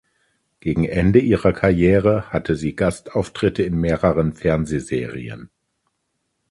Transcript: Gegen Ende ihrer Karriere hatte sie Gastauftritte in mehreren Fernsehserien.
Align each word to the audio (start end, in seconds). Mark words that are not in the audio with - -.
Gegen 0.61 0.85
Ende 0.85 1.19
ihrer 1.19 1.53
Karriere 1.53 2.27
hatte 2.31 2.55
sie 2.55 2.75
Gastauftritte 2.75 3.61
in 3.61 3.75
mehreren 3.79 4.33
Fernsehserien. 4.33 5.51